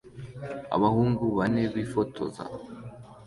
[0.75, 2.43] Abahungu bane bifotoza